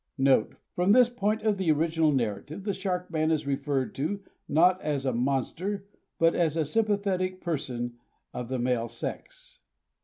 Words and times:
[_From 0.19 0.93
this 0.93 1.09
point 1.09 1.43
of 1.43 1.59
the 1.59 1.71
original 1.71 2.11
narrative 2.11 2.63
the 2.63 2.73
Shark 2.73 3.11
Man 3.11 3.29
is 3.29 3.45
referred 3.45 3.93
to, 3.97 4.21
not 4.49 4.81
as 4.81 5.05
a 5.05 5.13
monster, 5.13 5.85
but 6.17 6.33
as 6.33 6.57
a 6.57 6.65
sympathetic 6.65 7.39
Person 7.39 7.99
of 8.33 8.47
the 8.47 8.57
male 8.57 8.87
sex. 8.89 9.59